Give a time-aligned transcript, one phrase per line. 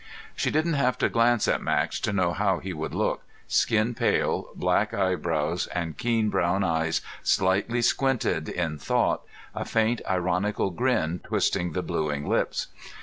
[0.35, 4.49] She didn't have to glance at Max to know how he would look skin pale,
[4.55, 9.21] black eyebrows and keen brown eyes slightly squinted in thought,
[9.53, 12.69] a faint ironical grin twisting the bluing lips.